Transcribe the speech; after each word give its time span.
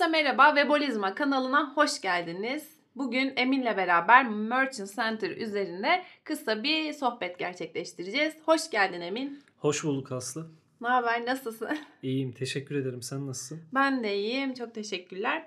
Herkese 0.00 0.22
merhaba, 0.22 0.54
Webolizma 0.54 1.14
kanalına 1.14 1.72
hoş 1.74 2.00
geldiniz. 2.00 2.68
Bugün 2.96 3.32
Emin'le 3.36 3.76
beraber 3.76 4.28
Merchant 4.28 4.96
Center 4.96 5.30
üzerinde 5.30 6.04
kısa 6.24 6.62
bir 6.62 6.92
sohbet 6.92 7.38
gerçekleştireceğiz. 7.38 8.34
Hoş 8.44 8.70
geldin 8.70 9.00
Emin. 9.00 9.42
Hoş 9.56 9.84
bulduk 9.84 10.12
Aslı. 10.12 10.50
Ne 10.80 10.88
haber, 10.88 11.26
nasılsın? 11.26 11.68
İyiyim, 12.02 12.32
teşekkür 12.32 12.74
ederim. 12.74 13.02
Sen 13.02 13.26
nasılsın? 13.26 13.62
Ben 13.74 14.04
de 14.04 14.16
iyiyim, 14.16 14.54
çok 14.54 14.74
teşekkürler. 14.74 15.46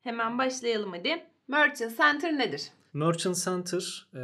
Hemen 0.00 0.38
başlayalım 0.38 0.92
hadi. 0.92 1.26
Merchant 1.48 1.96
Center 1.96 2.38
nedir? 2.38 2.70
Merchant 2.92 3.36
Center, 3.36 4.08
e, 4.14 4.20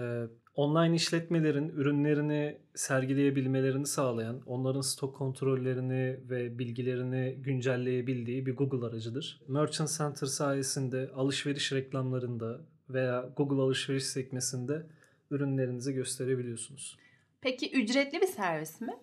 online 0.54 0.96
işletmelerin 0.96 1.68
ürünlerini 1.68 2.58
sergileyebilmelerini 2.74 3.86
sağlayan, 3.86 4.40
onların 4.46 4.80
stok 4.80 5.16
kontrollerini 5.16 6.16
ve 6.30 6.58
bilgilerini 6.58 7.36
güncelleyebildiği 7.38 8.46
bir 8.46 8.56
Google 8.56 8.86
aracıdır. 8.86 9.40
Merchant 9.48 9.90
Center 9.98 10.26
sayesinde 10.26 11.10
alışveriş 11.14 11.72
reklamlarında 11.72 12.60
veya 12.90 13.30
Google 13.36 13.62
alışveriş 13.62 14.04
sekmesinde 14.04 14.86
ürünlerinizi 15.30 15.92
gösterebiliyorsunuz. 15.92 16.96
Peki 17.40 17.72
ücretli 17.72 18.20
bir 18.20 18.26
servis 18.26 18.80
mi? 18.80 18.94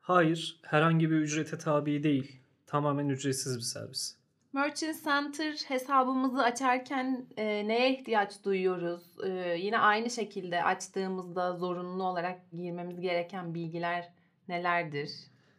Hayır, 0.00 0.60
herhangi 0.62 1.10
bir 1.10 1.16
ücrete 1.16 1.58
tabi 1.58 2.02
değil. 2.02 2.40
Tamamen 2.66 3.08
ücretsiz 3.08 3.56
bir 3.56 3.62
servis. 3.62 4.19
Merchant 4.52 5.04
Center 5.04 5.52
hesabımızı 5.68 6.42
açarken 6.42 7.26
e, 7.36 7.68
neye 7.68 7.94
ihtiyaç 7.94 8.44
duyuyoruz? 8.44 9.02
E, 9.24 9.56
yine 9.58 9.78
aynı 9.78 10.10
şekilde 10.10 10.62
açtığımızda 10.64 11.56
zorunlu 11.56 12.04
olarak 12.04 12.50
girmemiz 12.52 13.00
gereken 13.00 13.54
bilgiler 13.54 14.08
nelerdir? 14.48 15.10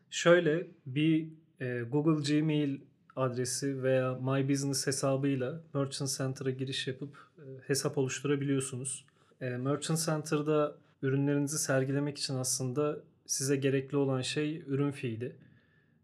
Şöyle 0.10 0.68
bir 0.86 1.28
e, 1.60 1.82
Google 1.82 2.40
Gmail 2.40 2.80
adresi 3.16 3.84
veya 3.84 4.14
My 4.14 4.50
Business 4.50 4.88
hesabıyla 4.88 5.62
Merchant 5.74 6.18
Center'a 6.18 6.50
giriş 6.50 6.88
yapıp 6.88 7.18
e, 7.38 7.44
hesap 7.68 7.98
oluşturabiliyorsunuz. 7.98 9.06
E, 9.42 9.50
Merchant 9.50 10.00
Center'da 10.00 10.76
ürünlerinizi 11.02 11.60
sergilemek 11.60 12.18
için 12.18 12.36
aslında 12.36 13.00
size 13.26 13.56
gerekli 13.56 13.98
olan 13.98 14.22
şey 14.22 14.64
ürün 14.68 14.92
feed'i. 14.92 15.36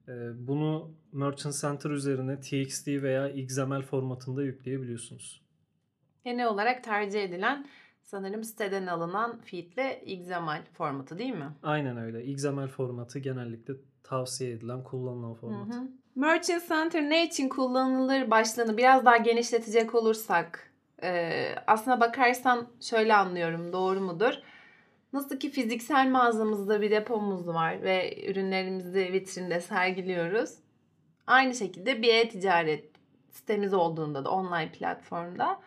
E, 0.08 0.48
bunu 0.48 0.92
Merchant 1.12 1.56
Center 1.56 1.90
üzerine 1.90 2.40
TXT 2.40 2.88
veya 2.88 3.30
XML 3.30 3.82
formatında 3.82 4.44
yükleyebiliyorsunuz. 4.44 5.42
Genel 6.24 6.48
olarak 6.48 6.84
tercih 6.84 7.24
edilen 7.24 7.68
sanırım 8.04 8.44
siteden 8.44 8.88
alınan 8.88 9.40
feedle 9.40 10.02
XML 10.06 10.64
formatı 10.74 11.20
değil 11.20 11.34
mi? 11.34 11.50
Aynen 11.64 11.98
öyle. 11.98 12.26
XML 12.26 12.68
formatı 12.68 13.20
genellikle 13.20 13.74
tavsiye 14.04 14.52
edilen, 14.52 14.84
kullanılan 14.84 15.34
format. 15.34 15.68
Hı 15.68 15.80
hı. 15.80 15.88
Merchant 16.16 16.68
Center 16.68 17.10
ne 17.10 17.26
için 17.26 17.50
kullanılır 17.50 18.32
başlığını 18.32 18.78
biraz 18.78 19.06
daha 19.06 19.18
genişletecek 19.18 19.96
olursak 19.96 20.72
e, 21.04 21.46
aslına 21.68 22.00
bakarsan 22.00 22.68
şöyle 22.82 23.16
anlıyorum 23.16 23.74
doğru 23.74 24.02
mudur? 24.02 24.34
Nasıl 25.14 25.40
ki 25.40 25.50
fiziksel 25.50 26.10
mağazamızda 26.10 26.82
bir 26.82 26.92
depomuz 26.92 27.48
var 27.48 27.82
ve 27.84 28.28
ürünlerimizi 28.32 29.14
vitrinde 29.14 29.62
sergiliyoruz. 29.62 30.54
Aynı 31.28 31.56
şekilde 31.56 32.02
bir 32.02 32.14
e-ticaret 32.14 32.86
sitemiz 33.32 33.74
olduğunda 33.74 34.26
da 34.26 34.30
online 34.30 34.72
platformda 34.72 35.60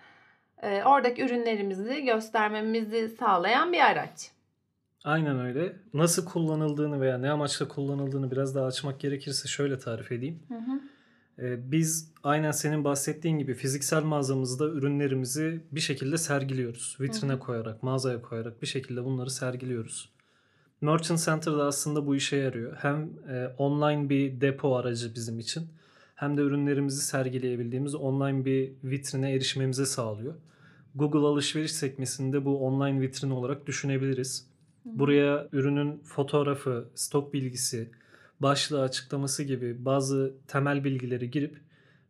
e, 0.63 0.83
oradaki 0.85 1.25
ürünlerimizi 1.25 2.05
göstermemizi 2.05 3.09
sağlayan 3.09 3.73
bir 3.73 3.81
araç. 3.81 4.31
Aynen 5.05 5.41
öyle. 5.41 5.77
Nasıl 5.95 6.25
kullanıldığını 6.25 7.01
veya 7.01 7.19
ne 7.19 7.31
amaçla 7.31 7.69
kullanıldığını 7.69 8.31
biraz 8.31 8.55
daha 8.55 8.67
açmak 8.67 9.01
gerekirse 9.01 9.49
şöyle 9.49 9.79
tarif 9.79 10.13
edeyim. 10.13 10.43
Hı 10.49 10.55
hı. 10.55 10.81
Ee, 11.41 11.73
biz 11.73 12.13
aynen 12.25 12.51
senin 12.51 12.85
bahsettiğin 12.85 13.39
gibi 13.39 13.55
fiziksel 13.55 14.03
mağazamızda 14.03 14.69
ürünlerimizi 14.69 15.61
bir 15.73 15.81
şekilde 15.81 16.19
sergiliyoruz. 16.19 16.97
Vitrine 17.01 17.33
Hı 17.33 17.37
hı. 17.37 17.41
koyarak, 17.41 17.83
mağazaya 17.83 18.23
koyarak 18.23 18.63
bir 18.63 18.67
şekilde 18.67 19.05
bunları 19.05 19.31
sergiliyoruz. 19.31 20.11
Merchant 20.81 21.25
Center'da 21.25 21.65
aslında 21.65 22.07
bu 22.07 22.17
işe 22.17 22.37
yarıyor. 22.37 22.77
Hem 22.77 23.11
e, 23.29 23.49
online 23.59 24.09
bir 24.09 24.41
depo 24.41 24.77
aracı 24.77 25.15
bizim 25.15 25.39
için 25.39 25.69
hem 26.15 26.37
de 26.37 26.41
ürünlerimizi 26.41 27.03
sergileyebildiğimiz 27.03 27.95
online 27.95 28.45
bir 28.45 28.73
vitrine 28.85 29.33
erişmemize 29.33 29.87
sağlıyor. 29.87 30.35
Google 30.95 31.19
alışveriş 31.19 31.73
sekmesinde 31.73 32.45
bu 32.45 32.67
online 32.67 33.01
vitrin 33.01 33.31
olarak 33.31 33.67
düşünebiliriz. 33.67 34.47
Buraya 34.85 35.49
ürünün 35.53 36.01
fotoğrafı, 36.05 36.89
stok 36.95 37.35
bilgisi, 37.35 37.91
başlığı 38.41 38.83
açıklaması 38.83 39.43
gibi 39.43 39.85
bazı 39.85 40.35
temel 40.47 40.85
bilgileri 40.85 41.31
girip 41.31 41.61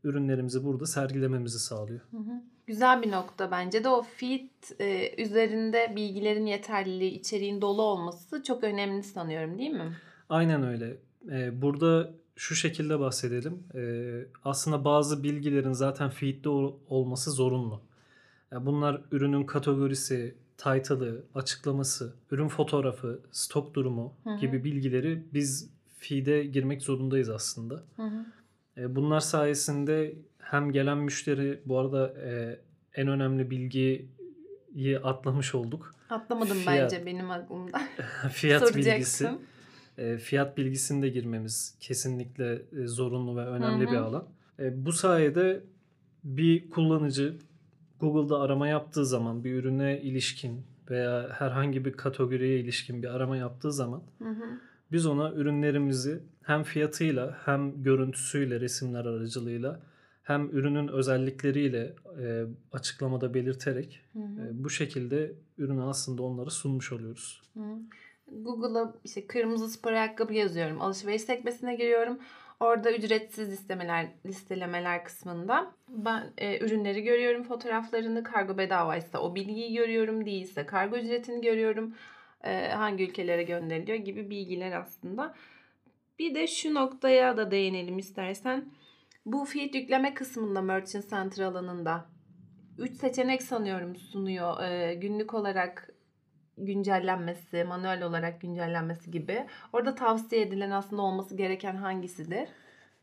ürünlerimizi 0.04 0.64
burada 0.64 0.86
sergilememizi 0.86 1.58
sağlıyor. 1.58 2.00
Hı 2.10 2.16
hı. 2.16 2.42
Güzel 2.66 3.02
bir 3.02 3.10
nokta 3.10 3.50
bence 3.50 3.84
de 3.84 3.88
o 3.88 4.02
feed 4.02 4.48
e, 4.80 5.22
üzerinde 5.22 5.92
bilgilerin 5.96 6.46
yeterliliği, 6.46 7.10
içeriğin 7.10 7.60
dolu 7.60 7.82
olması 7.82 8.42
çok 8.42 8.64
önemli 8.64 9.02
sanıyorum 9.02 9.58
değil 9.58 9.70
mi? 9.70 9.96
Aynen 10.28 10.62
öyle. 10.62 10.96
Ee, 11.30 11.62
burada 11.62 12.10
şu 12.36 12.54
şekilde 12.54 13.00
bahsedelim. 13.00 13.62
Ee, 13.74 14.26
aslında 14.44 14.84
bazı 14.84 15.22
bilgilerin 15.22 15.72
zaten 15.72 16.10
feed'de 16.10 16.48
ol- 16.48 16.74
olması 16.88 17.30
zorunlu. 17.30 17.82
Yani 18.52 18.66
bunlar 18.66 19.00
ürünün 19.12 19.44
kategorisi, 19.44 20.34
title'ı, 20.58 21.24
açıklaması, 21.34 22.14
ürün 22.30 22.48
fotoğrafı, 22.48 23.20
stok 23.32 23.74
durumu 23.74 24.12
Hı 24.24 24.30
hı. 24.30 24.36
gibi 24.36 24.64
bilgileri 24.64 25.24
biz 25.34 25.70
feed'e 26.00 26.44
girmek 26.44 26.82
zorundayız 26.82 27.28
aslında. 27.30 27.82
Hı 27.96 28.02
hı. 28.02 28.24
E, 28.76 28.96
Bunlar 28.96 29.20
sayesinde 29.20 30.14
hem 30.38 30.72
gelen 30.72 30.98
müşteri 30.98 31.60
bu 31.66 31.78
arada 31.78 32.08
e, 32.24 32.60
en 32.94 33.08
önemli 33.08 33.50
bilgiyi 33.50 34.98
atlamış 35.02 35.54
olduk. 35.54 35.94
Atlamadım 36.10 36.56
Fiyat. 36.56 36.92
bence 36.92 37.06
benim 37.06 37.30
aklımda. 37.30 37.80
fiyat 38.32 38.76
bilgisi. 38.76 39.30
E, 39.98 40.18
Fiyat 40.18 40.56
bilgisini 40.56 41.02
de 41.02 41.08
girmemiz 41.08 41.76
kesinlikle 41.80 42.62
e, 42.82 42.86
zorunlu 42.86 43.36
ve 43.36 43.46
önemli 43.46 43.84
Hı 43.84 43.88
hı. 43.88 43.92
bir 43.92 43.96
alan. 43.96 44.28
E, 44.58 44.84
Bu 44.86 44.92
sayede 44.92 45.64
bir 46.24 46.70
kullanıcı 46.70 47.36
Google'da 48.00 48.40
arama 48.40 48.68
yaptığı 48.68 49.06
zaman 49.06 49.44
bir 49.44 49.54
ürüne 49.54 50.00
ilişkin 50.00 50.62
veya 50.90 51.28
herhangi 51.38 51.84
bir 51.84 51.92
kategoriye 51.92 52.58
ilişkin 52.60 53.02
bir 53.02 53.08
arama 53.16 53.36
yaptığı 53.36 53.72
zaman 53.72 54.02
Hı 54.18 54.28
hı. 54.28 54.44
Biz 54.92 55.06
ona 55.06 55.32
ürünlerimizi 55.32 56.22
hem 56.42 56.62
fiyatıyla 56.62 57.38
hem 57.44 57.82
görüntüsüyle 57.82 58.60
resimler 58.60 59.04
aracılığıyla 59.04 59.80
hem 60.22 60.50
ürünün 60.50 60.88
özellikleriyle 60.88 61.94
e, 62.22 62.44
açıklamada 62.72 63.34
belirterek 63.34 64.00
Hı 64.12 64.18
hı. 64.18 64.22
e, 64.22 64.64
bu 64.64 64.70
şekilde 64.70 65.32
ürünü 65.58 65.82
aslında 65.82 66.22
onlara 66.22 66.50
sunmuş 66.50 66.92
oluyoruz. 66.92 67.42
Hı. 67.54 67.60
Google'a 68.32 68.94
işte 69.04 69.26
kırmızı 69.26 69.68
spor 69.68 69.92
ayakkabı 69.92 70.34
yazıyorum. 70.34 70.80
Alışveriş 70.80 71.22
sekmesine 71.22 71.74
giriyorum. 71.76 72.18
Orada 72.60 72.92
ücretsiz 72.92 73.50
listemeler, 73.50 74.08
listelemeler 74.26 75.04
kısmında 75.04 75.72
ben 75.88 76.32
e, 76.38 76.64
ürünleri 76.64 77.02
görüyorum, 77.02 77.42
fotoğraflarını 77.42 78.22
kargo 78.22 78.58
bedavaysa 78.58 79.18
o 79.18 79.34
bilgiyi 79.34 79.74
görüyorum, 79.74 80.26
değilse 80.26 80.66
kargo 80.66 80.96
ücretini 80.96 81.40
görüyorum. 81.40 81.94
E, 82.44 82.68
hangi 82.68 83.04
ülkelere 83.04 83.42
gönderiliyor 83.42 83.98
gibi 83.98 84.30
bilgiler 84.30 84.72
aslında. 84.72 85.34
Bir 86.18 86.34
de 86.34 86.46
şu 86.46 86.74
noktaya 86.74 87.36
da 87.36 87.50
değinelim 87.50 87.98
istersen. 87.98 88.72
Bu 89.26 89.44
feed 89.44 89.74
yükleme 89.74 90.14
kısmında 90.14 90.62
Merchant 90.62 91.10
Center 91.10 91.44
alanında 91.44 92.06
3 92.78 92.96
seçenek 92.96 93.42
sanıyorum 93.42 93.96
sunuyor. 93.96 94.62
E, 94.62 94.94
günlük 94.94 95.34
olarak 95.34 95.88
güncellenmesi, 96.58 97.64
manuel 97.64 98.02
olarak 98.02 98.40
güncellenmesi 98.40 99.10
gibi. 99.10 99.46
Orada 99.72 99.94
tavsiye 99.94 100.42
edilen 100.42 100.70
aslında 100.70 101.02
olması 101.02 101.36
gereken 101.36 101.76
hangisidir? 101.76 102.48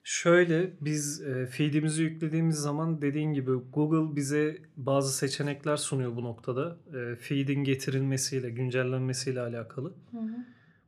Şöyle 0.09 0.73
biz 0.81 1.21
e, 1.21 1.45
feed'imizi 1.45 2.03
yüklediğimiz 2.03 2.55
zaman 2.55 3.01
dediğin 3.01 3.33
gibi 3.33 3.51
Google 3.73 4.15
bize 4.15 4.57
bazı 4.77 5.17
seçenekler 5.17 5.77
sunuyor 5.77 6.15
bu 6.15 6.23
noktada. 6.23 6.77
E, 6.93 7.15
feed'in 7.15 7.63
getirilmesiyle, 7.63 8.49
güncellenmesiyle 8.49 9.41
alakalı. 9.41 9.93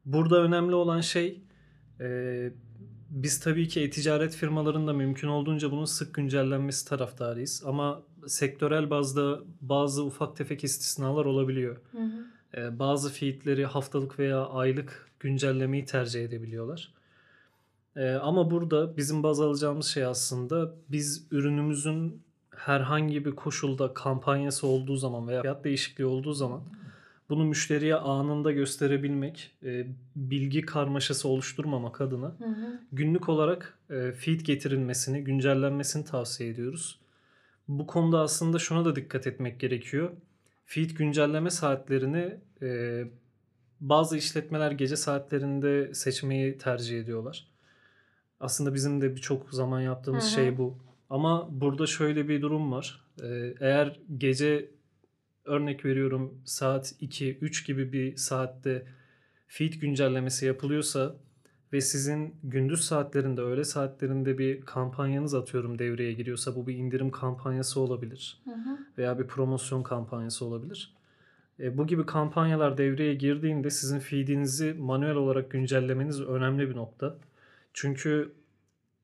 Burada 0.06 0.44
önemli 0.44 0.76
olan 0.76 1.02
şey 1.02 1.42
e, 2.00 2.52
biz 3.10 3.40
tabii 3.40 3.68
ki 3.68 3.82
e-ticaret 3.82 4.36
firmalarında 4.36 4.94
mümkün 4.94 5.28
olduğunca 5.28 5.72
bunun 5.72 5.86
sık 5.86 6.14
güncellenmesi 6.14 6.88
taraftarıyız. 6.88 7.64
Ama 7.66 8.04
sektörel 8.28 8.90
bazda 8.90 9.40
bazı 9.62 10.04
ufak 10.04 10.36
tefek 10.36 10.64
istisnalar 10.64 11.26
olabiliyor. 11.26 11.78
E, 12.58 12.80
bazı 12.80 13.12
feedleri 13.12 13.66
haftalık 13.66 14.20
veya 14.20 14.46
aylık 14.46 15.10
güncellemeyi 15.20 15.86
tercih 15.86 16.26
edebiliyorlar. 16.26 16.99
E, 18.00 18.14
ama 18.14 18.52
burada 18.52 18.98
bizim 18.98 19.24
baz 19.24 19.42
alacağımız 19.42 19.86
şey 19.86 20.06
aslında 20.06 20.74
biz 20.90 21.28
ürünümüzün 21.32 22.22
herhangi 22.56 23.26
bir 23.26 23.32
koşulda 23.32 23.94
kampanyası 23.94 24.68
olduğu 24.68 24.96
zaman 24.96 25.28
veya 25.28 25.42
fiyat 25.42 25.64
değişikliği 25.64 26.06
olduğu 26.06 26.34
zaman 26.34 26.62
bunu 27.30 27.46
müşteriye 27.46 27.96
anında 27.96 28.52
gösterebilmek, 28.52 29.52
e, 29.64 29.88
bilgi 30.16 30.62
karmaşası 30.62 31.28
oluşturmamak 31.28 32.02
adına 32.02 32.26
Hı 32.26 32.46
hı. 32.46 32.80
günlük 32.92 33.30
olarak 33.30 33.78
e, 33.90 34.12
feed 34.12 34.42
getirilmesini, 34.42 35.24
güncellenmesini 35.24 36.06
tavsiye 36.06 36.50
ediyoruz. 36.50 37.00
Bu 37.68 37.88
konuda 37.88 38.20
aslında 38.20 38.60
şuna 38.60 38.86
da 38.86 38.96
dikkat 38.96 39.28
etmek 39.28 39.60
gerekiyor. 39.60 40.10
Feed 40.66 40.90
güncelleme 40.90 41.50
saatlerini 41.50 42.38
e, 42.62 43.04
bazı 43.82 44.18
işletmeler 44.18 44.72
gece 44.72 44.96
saatlerinde 44.96 45.94
seçmeyi 45.94 46.58
tercih 46.58 47.00
ediyorlar. 47.00 47.48
Aslında 48.40 48.74
bizim 48.74 49.02
de 49.02 49.16
birçok 49.16 49.50
zaman 49.50 49.82
yaptığımız 49.82 50.24
Hı 50.24 50.28
hı. 50.28 50.32
şey 50.32 50.58
bu. 50.58 50.78
Ama 51.10 51.48
burada 51.52 51.86
şöyle 51.86 52.28
bir 52.28 52.42
durum 52.42 52.72
var. 52.72 53.06
E, 53.24 53.54
eğer 53.60 54.00
gece 54.18 54.72
örnek 55.46 55.86
veriyorum 55.86 56.42
saat 56.46 56.92
2-3 57.02 57.68
gibi 57.68 57.94
bir 57.94 58.16
saatte 58.16 58.86
feed 59.48 59.74
güncellemesi 59.74 60.46
yapılıyorsa 60.46 61.16
ve 61.74 61.82
sizin 61.82 62.36
gündüz 62.44 62.82
saatlerinde, 62.86 63.42
öğle 63.42 63.64
saatlerinde 63.64 64.38
bir 64.38 64.62
kampanyanız 64.62 65.34
atıyorum 65.34 65.80
devreye 65.80 66.14
giriyorsa 66.14 66.56
bu 66.56 66.68
bir 66.68 66.76
indirim 66.76 67.12
kampanyası 67.12 67.80
olabilir 67.80 68.42
Hı 68.44 68.52
hı. 68.52 68.78
veya 68.98 69.20
bir 69.20 69.28
promosyon 69.28 69.84
kampanyası 69.84 70.46
olabilir. 70.46 70.94
E, 71.60 71.78
bu 71.78 71.88
gibi 71.88 72.06
kampanyalar 72.06 72.78
devreye 72.78 73.14
girdiğinde 73.14 73.70
sizin 73.70 74.00
feedinizi 74.00 74.74
manuel 74.74 75.16
olarak 75.16 75.52
güncellemeniz 75.52 76.22
önemli 76.22 76.70
bir 76.70 76.76
nokta. 76.76 77.18
Çünkü 77.74 78.36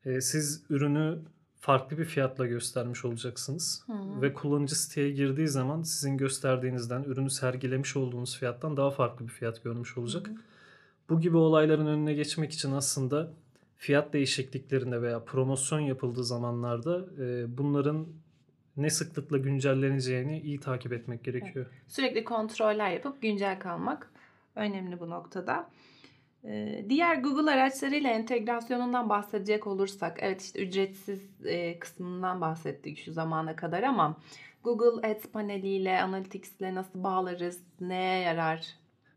e, 0.05 0.21
siz 0.21 0.63
ürünü 0.69 1.19
farklı 1.59 1.97
bir 1.97 2.05
fiyatla 2.05 2.45
göstermiş 2.45 3.05
olacaksınız. 3.05 3.83
Hı. 3.85 4.21
Ve 4.21 4.33
kullanıcı 4.33 4.79
siteye 4.79 5.11
girdiği 5.11 5.47
zaman 5.47 5.81
sizin 5.81 6.17
gösterdiğinizden, 6.17 7.03
ürünü 7.03 7.29
sergilemiş 7.29 7.95
olduğunuz 7.95 8.37
fiyattan 8.37 8.77
daha 8.77 8.91
farklı 8.91 9.27
bir 9.27 9.31
fiyat 9.31 9.63
görmüş 9.63 9.97
olacak. 9.97 10.27
Hı. 10.27 10.31
Bu 11.09 11.19
gibi 11.19 11.37
olayların 11.37 11.87
önüne 11.87 12.13
geçmek 12.13 12.51
için 12.51 12.71
aslında 12.71 13.31
fiyat 13.77 14.13
değişikliklerinde 14.13 15.01
veya 15.01 15.23
promosyon 15.23 15.79
yapıldığı 15.79 16.23
zamanlarda 16.23 17.05
e, 17.19 17.57
bunların 17.57 18.07
ne 18.77 18.89
sıklıkla 18.89 19.37
güncelleneceğini 19.37 20.41
iyi 20.41 20.59
takip 20.59 20.93
etmek 20.93 21.23
gerekiyor. 21.23 21.65
Sürekli 21.87 22.23
kontroller 22.23 22.91
yapıp 22.91 23.21
güncel 23.21 23.59
kalmak 23.59 24.11
önemli 24.55 24.99
bu 24.99 25.09
noktada. 25.09 25.69
Ee, 26.45 26.85
Diğer 26.89 27.15
Google 27.15 27.51
araçlarıyla 27.51 28.09
entegrasyonundan 28.09 29.09
bahsedecek 29.09 29.67
olursak, 29.67 30.17
evet 30.21 30.41
işte 30.41 30.59
ücretsiz 30.59 31.45
e, 31.45 31.79
kısmından 31.79 32.41
bahsettik 32.41 32.97
şu 32.97 33.11
zamana 33.11 33.55
kadar 33.55 33.83
ama 33.83 34.17
Google 34.63 35.07
Ads 35.07 35.25
paneliyle, 35.25 36.01
Analytics 36.01 36.59
ile 36.59 36.75
nasıl 36.75 37.03
bağlarız, 37.03 37.59
neye 37.81 38.19
yarar? 38.21 38.65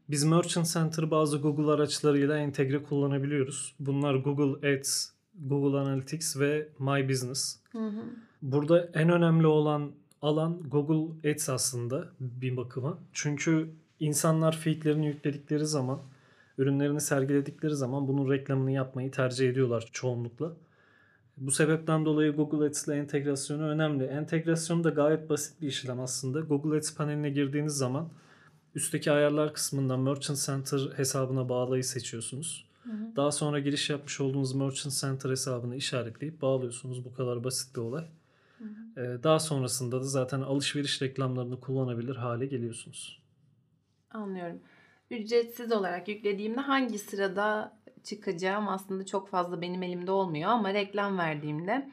Biz 0.09 0.25
Merchant 0.25 0.67
Center 0.67 1.11
bazı 1.11 1.39
Google 1.39 1.73
araçlarıyla 1.73 2.39
entegre 2.39 2.83
kullanabiliyoruz. 2.83 3.75
Bunlar 3.81 4.15
Google 4.15 4.75
Ads, 4.75 5.11
Google 5.35 5.79
Analytics 5.79 6.37
ve 6.37 6.69
My 6.79 7.09
Business. 7.09 7.57
Hı 7.73 7.87
hı. 7.87 8.03
Burada 8.43 8.91
en 8.95 9.09
önemli 9.09 9.47
olan 9.47 9.93
alan 10.23 10.63
Google 10.71 11.31
Ads 11.31 11.49
aslında 11.49 12.09
bir 12.21 12.57
bakıma. 12.57 12.99
Çünkü 13.13 13.71
insanlar 14.01 14.57
feedlerini 14.57 15.07
yükledikleri 15.07 15.67
zaman, 15.67 16.01
ürünlerini 16.59 17.01
sergiledikleri 17.01 17.75
zaman 17.75 18.09
bunun 18.09 18.31
reklamını 18.31 18.73
yapmayı 18.73 19.11
tercih 19.11 19.51
ediyorlar 19.51 19.89
çoğunlukla. 19.93 20.53
Bu 21.37 21.51
sebepten 21.51 22.05
dolayı 22.05 22.37
Google 22.37 22.67
Ads 22.67 22.89
ile 22.89 22.97
entegrasyonu 22.97 23.63
önemli. 23.69 24.05
Entegrasyonu 24.05 24.85
da 24.85 24.91
gayet 24.91 25.31
basit 25.31 25.63
bir 25.63 25.69
işlem 25.69 26.01
aslında. 26.01 26.41
Google 26.41 26.77
Ads 26.77 26.95
paneline 26.95 27.31
girdiğiniz 27.31 27.73
zaman 27.73 28.09
üstteki 28.75 29.13
ayarlar 29.13 29.55
kısmından 29.55 30.01
Merchant 30.01 30.39
Center 30.39 30.79
hesabına 30.97 31.49
bağlayı 31.49 31.85
seçiyorsunuz. 31.85 32.69
Hı 32.83 32.91
hı. 32.91 33.17
Daha 33.17 33.33
sonra 33.33 33.59
giriş 33.59 33.91
yapmış 33.91 34.21
olduğunuz 34.21 34.55
Merchant 34.55 34.95
Center 34.95 35.31
hesabını 35.31 35.77
işaretleyip 35.77 36.43
bağlıyorsunuz. 36.43 37.05
Bu 37.05 37.15
kadar 37.15 37.45
basit 37.45 37.77
bir 37.77 37.81
olay. 37.81 38.05
Hı 38.59 38.65
hı. 38.65 39.01
Ee, 39.01 39.23
Daha 39.23 39.39
sonrasında 39.39 40.01
da 40.01 40.05
zaten 40.05 40.41
alışveriş 40.41 41.03
reklamlarını 41.03 41.61
kullanabilir 41.61 42.17
hale 42.17 42.47
geliyorsunuz. 42.47 43.23
Anlıyorum. 44.11 44.59
Ücretsiz 45.11 45.73
olarak 45.73 46.09
yüklediğimde 46.09 46.61
hangi 46.61 46.99
sırada 46.99 47.79
çıkacağım 48.05 48.69
aslında 48.69 49.07
çok 49.07 49.29
fazla 49.29 49.61
benim 49.61 49.83
elimde 49.83 50.11
olmuyor 50.11 50.51
ama 50.51 50.75
reklam 50.75 51.19
verdiğimde 51.19 51.91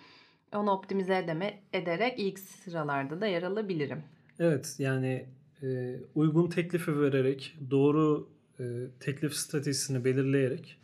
onu 0.53 0.71
optimize 0.71 1.17
edeme, 1.17 1.59
ederek 1.73 2.19
ilk 2.19 2.39
sıralarda 2.39 3.21
da 3.21 3.27
yer 3.27 3.43
alabilirim. 3.43 4.03
Evet 4.39 4.75
yani 4.79 5.25
e, 5.63 5.95
uygun 6.15 6.47
teklifi 6.47 7.01
vererek 7.01 7.57
doğru 7.71 8.29
e, 8.59 8.63
teklif 8.99 9.33
stratejisini 9.33 10.05
belirleyerek 10.05 10.77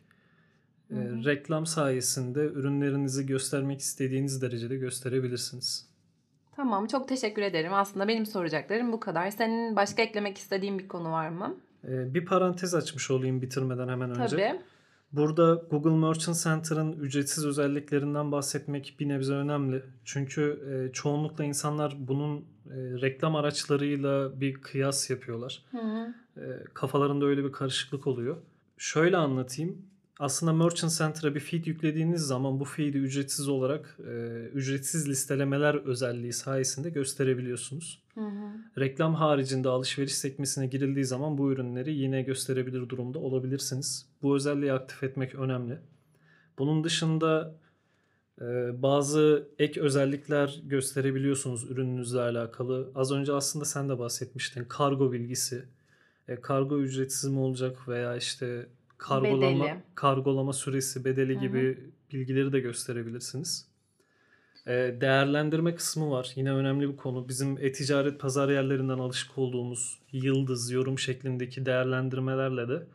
e, 0.92 0.96
reklam 1.26 1.66
sayesinde 1.66 2.40
ürünlerinizi 2.40 3.26
göstermek 3.26 3.80
istediğiniz 3.80 4.42
derecede 4.42 4.78
gösterebilirsiniz. 4.78 5.88
Tamam 6.56 6.88
çok 6.88 7.08
teşekkür 7.08 7.42
ederim. 7.42 7.74
Aslında 7.74 8.08
benim 8.08 8.26
soracaklarım 8.26 8.92
bu 8.92 9.00
kadar. 9.00 9.32
Senin 9.32 9.76
başka 9.76 10.02
eklemek 10.02 10.38
istediğin 10.38 10.80
bir 10.80 10.88
konu 10.88 11.12
var 11.12 11.30
mı? 11.30 11.58
E, 11.88 12.14
bir 12.14 12.26
parantez 12.26 12.76
açmış 12.76 13.12
olayım 13.12 13.42
bitirmeden 13.42 13.88
hemen 13.88 14.10
önce. 14.10 14.28
Tabii. 14.28 14.62
Burada 15.12 15.54
Google 15.70 16.08
Merchant 16.08 16.38
Center'ın 16.44 16.94
ücretsiz 16.94 17.46
özelliklerinden 17.46 18.32
bahsetmek 18.32 18.96
bir 19.00 19.10
nebze 19.10 19.34
önemli. 19.34 19.84
Çünkü 20.06 20.60
e, 20.72 20.94
çoğunlukla 20.94 21.44
insanlar 21.44 21.96
bunun 21.98 22.38
e, 22.38 22.76
reklam 23.02 23.36
araçlarıyla 23.36 24.42
bir 24.42 24.54
kıyas 24.54 25.10
yapıyorlar. 25.10 25.64
Hı 25.72 25.78
hı. 25.78 26.14
E, 26.38 26.64
kafalarında 26.74 27.26
öyle 27.26 27.44
bir 27.44 27.52
karışıklık 27.52 28.08
oluyor. 28.08 28.38
Şöyle 28.78 29.18
anlatayım. 29.18 29.91
Aslında 30.22 30.54
Merchant 30.54 30.94
Center'a 30.98 31.36
bir 31.36 31.40
feed 31.40 31.66
yüklediğiniz 31.66 32.22
zaman 32.22 32.60
bu 32.60 32.66
feed'i 32.66 32.98
ücretsiz 32.98 33.48
olarak 33.48 33.98
e, 34.08 34.12
ücretsiz 34.54 35.10
listelemeler 35.10 35.76
özelliği 35.76 36.34
sayesinde 36.34 36.90
gösterebiliyorsunuz. 36.90 38.04
Hı 38.14 38.22
hı. 38.22 38.80
Reklam 38.80 39.16
haricinde 39.16 39.70
alışveriş 39.70 40.16
sekmesine 40.16 40.68
girildiği 40.68 41.06
zaman 41.06 41.38
bu 41.38 41.52
ürünleri 41.52 41.94
yine 41.94 42.22
gösterebilir 42.22 42.90
durumda 42.90 43.20
olabilirsiniz. 43.20 44.06
Bu 44.22 44.36
özelliği 44.36 44.74
aktif 44.74 45.04
etmek 45.04 45.36
önemli. 45.36 45.80
Bunun 46.60 46.84
dışında 46.84 47.56
e, 48.42 48.46
bazı 48.82 49.48
ek 49.60 49.82
özellikler 49.82 50.62
gösterebiliyorsunuz 50.64 51.72
ürününüzle 51.72 52.20
alakalı. 52.20 52.92
Az 52.96 53.12
önce 53.12 53.34
aslında 53.34 53.66
sen 53.66 53.90
de 53.90 54.00
bahsetmiştin. 54.00 54.66
Kargo 54.66 55.12
bilgisi. 55.12 55.66
E, 56.28 56.36
kargo 56.36 56.80
ücretsiz 56.80 57.30
mi 57.30 57.40
olacak 57.40 57.88
veya 57.88 58.16
işte 58.16 58.68
kargolama 59.02 59.66
Bedeli. 59.66 59.80
kargolama 59.96 60.54
süresi, 60.54 61.06
bedeli 61.06 61.40
gibi 61.40 61.78
bilgileri 62.12 62.54
de 62.54 62.60
gösterebilirsiniz. 62.60 63.68
E, 64.68 64.72
değerlendirme 65.02 65.76
kısmı 65.76 66.12
var. 66.12 66.32
Yine 66.36 66.54
önemli 66.54 66.90
bir 66.90 66.98
konu. 66.98 67.30
Bizim 67.30 67.58
e-ticaret 67.58 68.20
pazar 68.20 68.50
yerlerinden 68.50 68.98
alışık 68.98 69.38
olduğumuz 69.38 70.00
yıldız, 70.12 70.72
yorum 70.72 71.00
şeklindeki 71.00 71.66
değerlendirmelerle 71.66 72.68
de 72.68 72.88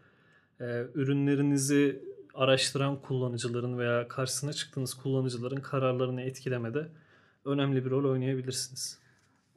e, 0.61 0.87
ürünlerinizi 0.95 2.03
araştıran 2.35 3.03
kullanıcıların 3.03 3.79
veya 3.79 4.09
karşısına 4.09 4.53
çıktığınız 4.53 4.95
kullanıcıların 4.95 5.61
kararlarını 5.61 6.23
etkilemede 6.23 6.89
önemli 7.45 7.85
bir 7.85 7.91
rol 7.91 8.11
oynayabilirsiniz. 8.11 8.99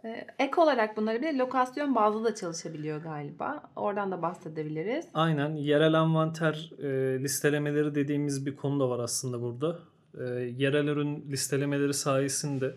Ee, 0.05 0.27
Ek 0.39 0.61
olarak 0.61 0.97
bunları 0.97 1.21
bir 1.21 1.27
de 1.27 1.37
lokasyon 1.37 1.95
bazlı 1.95 2.23
da 2.23 2.35
çalışabiliyor 2.35 3.01
galiba. 3.01 3.63
Oradan 3.75 4.11
da 4.11 4.21
bahsedebiliriz. 4.21 5.05
Aynen 5.13 5.55
yerel 5.55 5.93
envanter 5.93 6.71
e, 6.79 7.19
listelemeleri 7.23 7.95
dediğimiz 7.95 8.45
bir 8.45 8.55
konu 8.55 8.79
da 8.79 8.89
var 8.89 8.99
aslında 8.99 9.41
burada. 9.41 9.79
E, 10.19 10.23
yerel 10.57 10.87
ürün 10.87 11.31
listelemeleri 11.31 11.93
sayesinde 11.93 12.75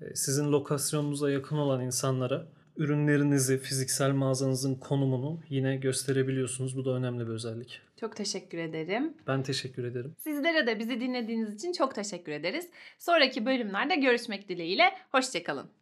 e, 0.00 0.14
sizin 0.14 0.52
lokasyonunuza 0.52 1.30
yakın 1.30 1.56
olan 1.56 1.80
insanlara 1.80 2.46
ürünlerinizi, 2.76 3.58
fiziksel 3.58 4.12
mağazanızın 4.12 4.74
konumunu 4.74 5.40
yine 5.48 5.76
gösterebiliyorsunuz. 5.76 6.76
Bu 6.76 6.84
da 6.84 6.90
önemli 6.90 7.26
bir 7.26 7.32
özellik. 7.32 7.80
Çok 8.00 8.16
teşekkür 8.16 8.58
ederim. 8.58 9.14
Ben 9.26 9.42
teşekkür 9.42 9.84
ederim. 9.84 10.14
Sizlere 10.18 10.66
de 10.66 10.78
bizi 10.78 11.00
dinlediğiniz 11.00 11.54
için 11.54 11.72
çok 11.72 11.94
teşekkür 11.94 12.32
ederiz. 12.32 12.68
Sonraki 12.98 13.46
bölümlerde 13.46 13.96
görüşmek 13.96 14.48
dileğiyle. 14.48 14.84
Hoşçakalın. 15.12 15.81